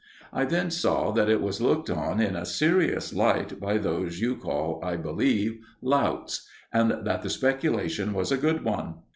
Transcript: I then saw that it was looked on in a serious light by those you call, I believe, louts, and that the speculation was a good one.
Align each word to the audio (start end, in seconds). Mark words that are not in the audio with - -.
I 0.33 0.45
then 0.45 0.71
saw 0.71 1.11
that 1.11 1.29
it 1.29 1.41
was 1.43 1.61
looked 1.61 1.87
on 1.87 2.19
in 2.19 2.35
a 2.35 2.43
serious 2.43 3.13
light 3.13 3.59
by 3.59 3.77
those 3.77 4.19
you 4.19 4.35
call, 4.35 4.81
I 4.83 4.97
believe, 4.97 5.59
louts, 5.79 6.47
and 6.73 7.05
that 7.05 7.21
the 7.21 7.29
speculation 7.29 8.11
was 8.15 8.31
a 8.31 8.37
good 8.37 8.63
one. 8.63 8.95